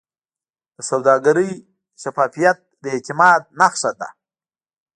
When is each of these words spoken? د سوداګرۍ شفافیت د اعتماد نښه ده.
د 0.75 0.77
سوداګرۍ 0.89 1.51
شفافیت 2.01 2.57
د 2.83 2.85
اعتماد 2.95 3.41
نښه 3.59 3.91
ده. 3.99 4.09